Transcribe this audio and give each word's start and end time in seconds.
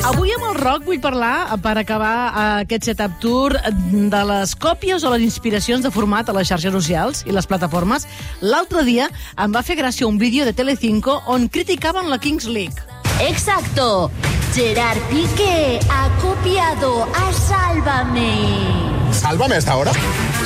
Avui 0.00 0.30
amb 0.32 0.46
el 0.48 0.54
rock 0.56 0.86
vull 0.88 1.00
parlar, 1.02 1.58
per 1.60 1.74
acabar 1.76 2.14
eh, 2.28 2.44
aquest 2.64 2.86
setup 2.88 3.18
tour, 3.20 3.52
de 3.52 4.22
les 4.30 4.54
còpies 4.56 5.04
o 5.04 5.10
les 5.12 5.26
inspiracions 5.26 5.84
de 5.84 5.90
format 5.92 6.28
a 6.28 6.34
les 6.36 6.48
xarxes 6.48 6.72
socials 6.72 7.20
i 7.28 7.36
les 7.36 7.46
plataformes. 7.46 8.06
L'altre 8.40 8.84
dia 8.88 9.10
em 9.36 9.52
va 9.52 9.60
fer 9.66 9.76
gràcia 9.76 10.08
un 10.08 10.16
vídeo 10.18 10.48
de 10.48 10.56
Telecinco 10.56 11.20
on 11.28 11.50
criticaven 11.52 12.08
la 12.08 12.16
Kings 12.18 12.48
League. 12.48 12.80
Exacto. 13.20 14.10
Gerard 14.54 15.04
Piqué 15.12 15.78
ha 15.92 16.08
copiado 16.24 17.04
a 17.04 17.32
Sálvame. 17.32 18.32
Sálvame 19.12 19.56
hasta 19.56 19.72
ahora. 19.72 19.92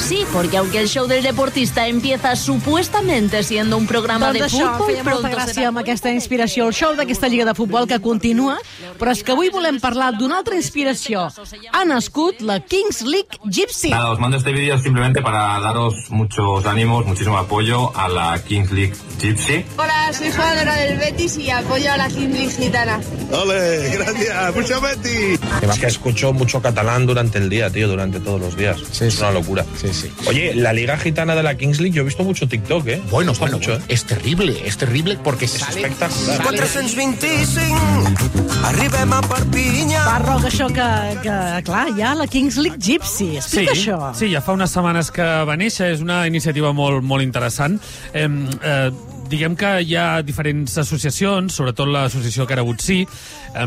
Sí, 0.00 0.26
porque 0.32 0.58
aunque 0.58 0.80
el 0.80 0.88
show 0.88 1.06
del 1.06 1.22
deportista 1.22 1.86
empieza 1.88 2.36
supuestamente 2.36 3.42
siendo 3.42 3.76
un 3.78 3.86
programa 3.86 4.26
Doncs 4.32 4.38
de 4.38 4.44
això, 4.44 4.72
fútbol, 4.74 4.86
feia 4.90 5.04
molta 5.04 5.20
pronto 5.20 5.36
gràcia 5.36 5.68
amb 5.70 5.80
aquesta 5.80 6.10
inspiració, 6.12 6.66
el 6.68 6.74
show 6.74 6.94
d'aquesta 6.98 7.30
lliga 7.32 7.46
de 7.48 7.54
futbol 7.56 7.86
que 7.88 7.98
continua, 8.04 8.58
però 9.00 9.14
és 9.14 9.22
que 9.24 9.32
avui 9.32 9.48
volem 9.54 9.80
parlar 9.80 10.12
d'una 10.18 10.42
altra 10.42 10.58
inspiració. 10.58 11.28
Ha 11.72 11.84
nascut 11.88 12.42
la 12.44 12.58
Kings 12.60 13.00
League 13.02 13.40
Gypsy. 13.44 13.94
Nada, 13.94 14.12
os 14.12 14.20
mando 14.20 14.36
este 14.36 14.52
vídeo 14.52 14.78
simplemente 14.78 15.22
para 15.22 15.58
daros 15.60 15.94
muchos 16.10 16.66
ánimos, 16.66 17.06
muchísimo 17.06 17.38
apoyo 17.38 17.90
a 17.96 18.08
la 18.08 18.42
Kings 18.44 18.72
League 18.72 18.94
Gypsy. 19.20 19.64
Hola, 19.78 20.12
soy 20.12 20.30
jugadora 20.30 20.74
del 20.76 20.98
Betis 20.98 21.38
y 21.38 21.50
apoyo 21.50 21.92
a 21.92 21.96
la 21.96 22.08
King 22.08 22.34
League 22.34 22.50
Gitana. 22.50 23.00
Ole, 23.32 23.90
gracias, 23.96 24.54
mucho 24.54 24.80
Betty. 24.80 25.38
Es 25.62 25.78
que 25.78 25.86
escucho 25.86 26.32
mucho 26.32 26.60
catalán 26.60 27.06
durante 27.06 27.38
el 27.38 27.48
día, 27.48 27.70
tío, 27.70 27.88
durante 27.88 28.20
todos 28.20 28.40
los 28.40 28.56
días. 28.56 28.78
es 29.00 29.18
una 29.18 29.30
locura. 29.30 29.64
Sí, 29.80 29.88
sí. 29.92 30.12
Oye, 30.26 30.54
la 30.54 30.72
liga 30.72 30.96
gitana 30.98 31.34
de 31.34 31.42
la 31.42 31.56
Kings 31.56 31.80
League, 31.80 31.94
yo 31.94 32.02
he 32.02 32.04
visto 32.04 32.22
mucho 32.24 32.46
TikTok, 32.48 32.86
¿eh? 32.88 33.02
Bueno, 33.10 33.32
bueno, 33.38 33.56
mucho, 33.56 33.70
bueno, 33.72 33.84
¿eh? 33.88 33.94
és 33.94 34.04
terrible, 34.04 34.52
és 34.66 34.76
terrible 34.76 35.16
perquè 35.24 35.44
Es 35.44 35.50
sale... 35.60 35.80
espectacular. 35.80 36.42
425, 36.42 38.64
arribem 38.68 39.12
a 39.12 39.20
Perpinyà. 39.28 40.02
Va, 40.06 40.18
Roc, 40.24 40.44
això 40.50 40.66
que, 40.72 40.86
que, 41.24 41.36
clar, 41.66 41.86
hi 41.96 42.02
ha 42.04 42.14
la 42.18 42.26
Kings 42.30 42.56
League 42.60 42.78
Gypsy. 42.80 43.30
Explica 43.40 43.72
això. 43.72 43.98
sí, 44.18 44.30
ja 44.32 44.40
fa 44.44 44.52
unes 44.56 44.70
setmanes 44.74 45.10
que 45.14 45.26
va 45.48 45.56
néixer, 45.60 45.86
és 45.94 46.00
una 46.04 46.24
iniciativa 46.30 46.72
molt, 46.76 47.02
molt 47.04 47.22
interessant. 47.24 47.78
Eh, 48.12 48.26
eh, 48.28 48.90
diguem 49.30 49.54
que 49.56 49.70
hi 49.84 49.94
ha 49.96 50.22
diferents 50.26 50.76
associacions, 50.82 51.54
sobretot 51.54 51.88
l'associació 51.88 52.46
Carabutsí, 52.48 53.00
eh, 53.04 53.66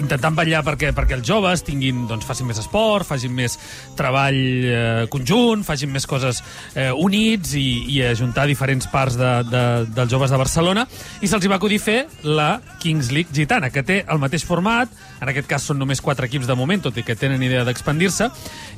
intentant 0.00 0.36
vetllar 0.38 0.62
perquè, 0.66 0.92
perquè 0.96 1.18
els 1.18 1.26
joves 1.28 1.64
tinguin, 1.66 2.06
doncs, 2.08 2.26
facin 2.28 2.48
més 2.48 2.60
esport, 2.62 3.06
facin 3.08 3.34
més 3.36 3.58
treball 3.98 4.38
eh, 4.38 5.06
conjunt, 5.12 5.64
facin 5.66 5.92
més 5.92 6.08
coses 6.08 6.42
eh, 6.74 6.90
units 6.92 7.54
i, 7.58 7.66
i 7.96 8.00
ajuntar 8.06 8.46
diferents 8.48 8.88
parts 8.92 9.18
de, 9.20 9.32
de, 9.50 9.64
dels 9.96 10.12
joves 10.12 10.32
de 10.32 10.40
Barcelona, 10.40 10.86
i 11.20 11.30
se'ls 11.30 11.46
va 11.50 11.60
acudir 11.60 11.80
fer 11.82 11.98
la 12.24 12.56
Kings 12.82 13.12
League 13.14 13.34
Gitana, 13.34 13.70
que 13.74 13.84
té 13.86 14.02
el 14.08 14.22
mateix 14.22 14.46
format, 14.46 14.90
en 15.20 15.32
aquest 15.32 15.48
cas 15.50 15.68
són 15.68 15.80
només 15.80 16.02
quatre 16.04 16.28
equips 16.30 16.48
de 16.48 16.56
moment, 16.58 16.88
tot 16.88 16.96
i 16.96 17.04
que 17.06 17.16
tenen 17.18 17.42
idea 17.44 17.64
d'expandir-se, 17.66 18.30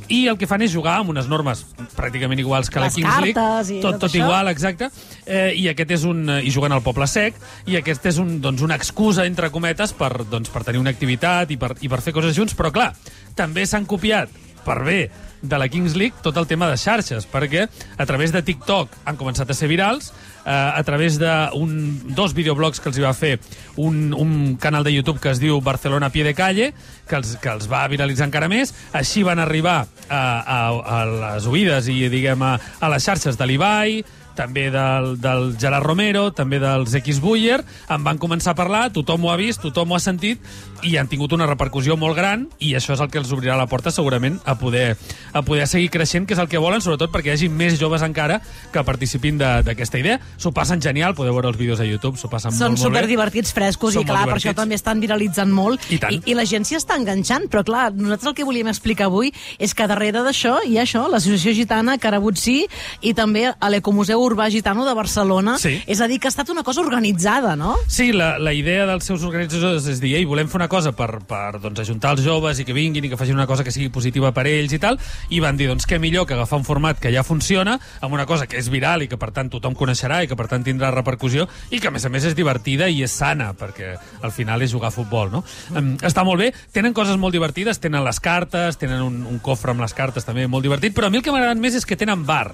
i 0.08 0.24
el 0.30 0.38
que 0.40 0.48
fan 0.48 0.62
és 0.64 0.72
jugar 0.72 0.98
amb 1.02 1.12
unes 1.12 1.28
normes 1.28 1.64
pràcticament 1.96 2.40
iguals 2.40 2.70
que 2.72 2.80
Les 2.80 2.94
la 2.94 2.96
Kings 2.96 3.24
League. 3.26 3.80
tot, 3.82 3.98
tot 3.98 4.08
tot 4.08 4.16
això. 4.16 4.24
igual, 4.24 4.48
exacte. 4.48 4.90
Eh, 5.26 5.52
I 5.56 5.68
aquest 5.78 5.94
és 6.00 6.08
un... 6.08 6.26
eh, 6.26 6.40
I 6.42 6.50
juguen 6.54 6.74
al 6.74 6.82
Poble 6.82 7.06
Sec, 7.06 7.38
i 7.70 7.78
aquest 7.78 8.10
és 8.10 8.18
un, 8.18 8.40
doncs, 8.42 8.64
una 8.66 8.78
excusa, 8.78 9.26
entre 9.30 9.52
cometes, 9.54 9.94
per, 9.94 10.24
doncs, 10.26 10.50
per 10.50 10.64
tenir 10.66 10.82
una 10.82 10.90
activitat 10.90 11.54
i 11.54 11.60
per, 11.60 11.76
i 11.80 11.88
per 11.88 12.02
fer 12.02 12.16
coses 12.16 12.34
junts, 12.36 12.56
però 12.58 12.74
clar, 12.74 12.90
també 13.38 13.66
s'han 13.66 13.86
copiat 13.86 14.34
per 14.66 14.82
bé 14.84 15.00
de 15.40 15.58
la 15.58 15.68
Kings 15.70 15.94
League 15.94 16.18
tot 16.20 16.36
el 16.36 16.48
tema 16.50 16.66
de 16.66 16.76
xarxes, 16.76 17.28
perquè 17.30 17.68
a 17.70 18.06
través 18.06 18.32
de 18.34 18.42
TikTok 18.42 18.96
han 19.06 19.16
començat 19.16 19.48
a 19.50 19.54
ser 19.54 19.68
virals, 19.70 20.10
eh, 20.44 20.50
a 20.50 20.82
través 20.82 21.18
de 21.22 21.30
un, 21.54 22.02
dos 22.14 22.34
videoblogs 22.34 22.82
que 22.82 22.90
els 22.90 22.98
hi 22.98 23.06
va 23.06 23.14
fer 23.14 23.36
un, 23.76 24.12
un 24.18 24.56
canal 24.60 24.84
de 24.84 24.92
YouTube 24.92 25.22
que 25.22 25.30
es 25.30 25.38
diu 25.38 25.60
Barcelona 25.62 26.10
Pie 26.10 26.26
de 26.26 26.34
Calle, 26.34 26.72
que 27.06 27.20
els, 27.20 27.36
que 27.38 27.52
els 27.54 27.70
va 27.70 27.86
viralitzar 27.88 28.26
encara 28.26 28.50
més, 28.50 28.74
així 28.92 29.22
van 29.22 29.38
arribar 29.38 29.84
a, 30.08 30.18
a, 30.18 30.60
a 30.74 31.00
les 31.06 31.46
oïdes 31.46 31.88
i, 31.92 32.00
diguem, 32.10 32.42
a, 32.42 32.56
a 32.58 32.90
les 32.90 33.06
xarxes 33.06 33.38
de 33.38 33.46
l'Ibai, 33.46 34.02
també 34.38 34.68
del, 34.70 35.16
del 35.20 35.48
Gerard 35.58 35.84
Romero, 35.84 36.28
també 36.32 36.60
dels 36.62 36.94
X 37.02 37.18
Buller, 37.20 37.58
en 37.90 38.04
van 38.06 38.20
començar 38.22 38.54
a 38.54 38.58
parlar, 38.58 38.84
tothom 38.94 39.26
ho 39.26 39.32
ha 39.34 39.36
vist, 39.40 39.60
tothom 39.66 39.90
ho 39.92 39.98
ha 39.98 40.02
sentit, 40.02 40.38
i 40.86 40.94
han 40.96 41.08
tingut 41.10 41.32
una 41.34 41.46
repercussió 41.50 41.96
molt 41.98 42.14
gran, 42.14 42.44
i 42.62 42.76
això 42.78 42.94
és 42.94 43.00
el 43.02 43.10
que 43.10 43.18
els 43.18 43.32
obrirà 43.34 43.56
la 43.58 43.66
porta 43.66 43.90
segurament 43.90 44.38
a 44.46 44.54
poder, 44.60 44.92
a 45.34 45.42
poder 45.42 45.66
seguir 45.66 45.90
creixent, 45.90 46.28
que 46.28 46.36
és 46.36 46.40
el 46.42 46.46
que 46.48 46.60
volen, 46.62 46.80
sobretot 46.84 47.10
perquè 47.10 47.32
hi 47.32 47.34
hagi 47.34 47.48
més 47.50 47.74
joves 47.80 48.04
encara 48.06 48.40
que 48.72 48.84
participin 48.86 49.38
de- 49.40 49.62
d'aquesta 49.66 49.98
idea. 49.98 50.20
S'ho 50.38 50.52
passen 50.54 50.80
genial, 50.80 51.16
podeu 51.18 51.34
veure 51.34 51.48
els 51.50 51.58
vídeos 51.58 51.80
a 51.82 51.84
YouTube, 51.88 52.16
s'ho 52.16 52.30
passen 52.30 52.52
Són 52.52 52.70
molt, 52.72 52.78
molt 52.78 52.92
bé. 52.92 52.98
superdivertits, 53.00 53.52
frescos, 53.52 53.94
Són 53.98 54.02
i 54.02 54.06
clar, 54.06 54.24
per 54.30 54.36
això 54.38 54.54
també 54.54 54.76
estan 54.78 55.00
viralitzant 55.02 55.50
molt. 55.50 55.82
I 55.90 55.98
tant. 55.98 56.14
I, 56.14 56.22
I 56.30 56.38
la 56.38 56.46
gent 56.46 56.64
s'hi 56.68 56.78
està 56.78 56.94
enganxant, 56.96 57.48
però 57.50 57.64
clar, 57.66 57.88
nosaltres 57.92 58.30
el 58.30 58.34
que 58.38 58.46
volíem 58.46 58.70
explicar 58.70 59.08
avui 59.10 59.32
és 59.58 59.74
que 59.74 59.86
darrere 59.90 60.22
d'això 60.22 60.60
hi 60.64 60.78
ha 60.78 60.86
això, 60.86 61.08
l'Associació 61.10 61.56
Gitana 61.58 61.98
Carabutsí 61.98 62.68
i 63.02 63.14
també 63.18 63.48
a 63.58 63.68
l'Ecomuseu 63.72 64.22
Urbà 64.28 64.48
Gitano 64.52 64.84
de 64.86 64.94
Barcelona. 64.96 65.56
Sí. 65.60 65.78
És 65.88 66.02
a 66.04 66.08
dir, 66.10 66.20
que 66.20 66.28
ha 66.28 66.32
estat 66.32 66.50
una 66.52 66.64
cosa 66.66 66.82
organitzada, 66.84 67.56
no? 67.56 67.76
Sí, 67.88 68.10
la, 68.12 68.36
la 68.38 68.52
idea 68.56 68.86
dels 68.88 69.08
seus 69.08 69.24
organitzadors 69.26 69.88
és 69.88 70.02
dir, 70.02 70.14
ei, 70.20 70.28
volem 70.28 70.50
fer 70.50 70.60
una 70.60 70.68
cosa 70.70 70.92
per, 70.96 71.10
per 71.28 71.58
doncs, 71.62 71.82
ajuntar 71.84 72.14
els 72.16 72.24
joves 72.26 72.60
i 72.60 72.66
que 72.68 72.76
vinguin 72.76 73.08
i 73.08 73.12
que 73.12 73.18
facin 73.20 73.38
una 73.38 73.48
cosa 73.48 73.64
que 73.64 73.74
sigui 73.74 73.88
positiva 73.94 74.32
per 74.36 74.46
ells 74.50 74.74
i 74.76 74.80
tal, 74.82 75.00
i 75.32 75.40
van 75.44 75.58
dir, 75.58 75.70
doncs, 75.70 75.88
què 75.88 76.00
millor 76.02 76.26
que 76.28 76.36
agafar 76.36 76.60
un 76.60 76.66
format 76.68 77.00
que 77.00 77.12
ja 77.14 77.24
funciona, 77.26 77.78
amb 78.00 78.14
una 78.14 78.26
cosa 78.28 78.46
que 78.46 78.58
és 78.60 78.70
viral 78.72 79.04
i 79.04 79.10
que, 79.10 79.18
per 79.20 79.30
tant, 79.34 79.50
tothom 79.52 79.76
coneixerà 79.78 80.22
i 80.24 80.30
que, 80.30 80.36
per 80.38 80.48
tant, 80.50 80.64
tindrà 80.66 80.92
repercussió 80.94 81.48
i 81.70 81.80
que, 81.80 81.88
a 81.88 81.94
més 81.94 82.04
a 82.04 82.12
més, 82.12 82.28
és 82.28 82.36
divertida 82.38 82.88
i 82.88 83.02
és 83.06 83.14
sana, 83.14 83.52
perquè 83.58 83.94
al 84.22 84.34
final 84.34 84.62
és 84.62 84.72
jugar 84.74 84.92
a 84.92 84.94
futbol, 84.94 85.32
no? 85.32 85.44
Um, 85.74 85.94
està 86.04 86.24
molt 86.26 86.42
bé, 86.42 86.52
tenen 86.74 86.96
coses 86.96 87.18
molt 87.20 87.36
divertides, 87.36 87.80
tenen 87.82 88.04
les 88.04 88.20
cartes, 88.20 88.78
tenen 88.80 89.02
un, 89.04 89.22
un 89.28 89.40
cofre 89.44 89.74
amb 89.74 89.84
les 89.84 89.96
cartes 89.96 90.26
també 90.26 90.46
molt 90.46 90.66
divertit, 90.66 90.94
però 90.96 91.08
a 91.08 91.12
mi 91.12 91.20
el 91.20 91.24
que 91.24 91.34
m'ha 91.34 91.42
agradat 91.42 91.62
més 91.62 91.78
és 91.78 91.88
que 91.88 91.98
tenen 91.98 92.26
bar 92.28 92.52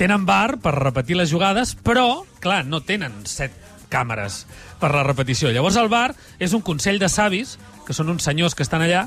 tenen 0.00 0.26
bar 0.28 0.58
per 0.62 0.74
repetir 0.76 1.16
les 1.18 1.30
jugades, 1.30 1.74
però, 1.76 2.24
clar, 2.40 2.64
no 2.66 2.82
tenen 2.84 3.24
set 3.28 3.54
càmeres 3.90 4.44
per 4.80 4.90
la 4.94 5.04
repetició. 5.06 5.52
Llavors 5.54 5.78
el 5.80 5.90
bar 5.92 6.10
és 6.42 6.56
un 6.56 6.64
consell 6.66 6.98
de 7.02 7.08
savis, 7.12 7.56
que 7.86 7.94
són 7.94 8.10
uns 8.10 8.26
senyors 8.26 8.56
que 8.58 8.66
estan 8.66 8.82
allà, 8.82 9.06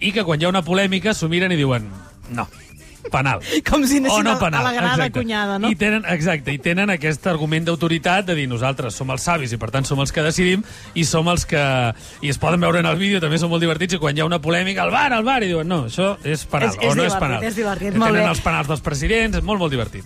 i 0.00 0.14
que 0.14 0.24
quan 0.24 0.40
hi 0.40 0.46
ha 0.46 0.52
una 0.52 0.64
polèmica 0.64 1.14
s'ho 1.14 1.28
miren 1.28 1.52
i 1.52 1.58
diuen 1.60 1.90
no, 2.30 2.46
penal. 3.10 3.40
Com 3.70 3.84
si 3.86 3.98
anessin 3.98 4.20
o 4.20 4.22
no 4.22 4.30
a- 4.30 4.36
a 4.36 4.38
penal. 4.38 4.64
la 4.64 4.72
grada 4.72 4.94
exacte. 5.06 5.20
cunyada, 5.20 5.58
no? 5.58 5.70
I 5.70 5.76
tenen, 5.76 6.04
exacte, 6.08 6.52
i 6.52 6.58
tenen 6.58 6.90
aquest 6.90 7.26
argument 7.26 7.64
d'autoritat 7.66 8.26
de 8.26 8.34
dir 8.34 8.46
nosaltres 8.48 8.94
som 8.94 9.10
els 9.10 9.22
savis 9.22 9.52
i 9.52 9.58
per 9.60 9.70
tant 9.70 9.84
som 9.88 9.98
els 10.00 10.12
que 10.12 10.22
decidim 10.22 10.62
i 10.94 11.04
som 11.04 11.28
els 11.28 11.46
que... 11.46 11.60
I 12.22 12.28
es 12.30 12.38
poden 12.38 12.60
veure 12.60 12.80
en 12.80 12.86
el 12.86 12.96
vídeo, 13.00 13.20
també 13.20 13.38
són 13.40 13.50
molt 13.50 13.62
divertits, 13.64 13.94
i 13.96 13.98
quan 13.98 14.16
hi 14.16 14.20
ha 14.20 14.28
una 14.28 14.40
polèmica, 14.40 14.82
al 14.84 14.90
bar, 14.94 15.12
al 15.12 15.24
bar, 15.24 15.42
i 15.42 15.48
diuen 15.50 15.68
no, 15.68 15.86
això 15.88 16.16
és 16.24 16.44
penal, 16.46 16.68
És- 16.70 16.78
és 16.82 16.92
o 16.92 16.94
no 16.94 17.04
és 17.08 17.14
penal. 17.16 17.42
és 17.44 17.56
divertit, 17.56 17.88
tenen 17.92 17.98
molt 18.04 18.12
bé. 18.18 18.24
els 18.28 18.40
penals 18.44 18.68
dels 18.68 18.80
presidents, 18.84 19.36
és 19.38 19.42
molt, 19.44 19.58
molt 19.60 19.70
divertit. 19.72 19.98